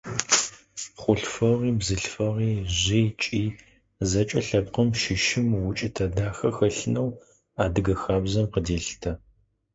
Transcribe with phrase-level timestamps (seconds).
[0.99, 3.43] Хъулъфыгъи, бзылъфыгъи, жъи, кӀи–
[4.09, 7.09] зэкӀэ лъэпкъым щыщым укӀытэ дахэ хэлъынэу
[7.63, 9.11] адыгэ хабзэм къыделъытэ.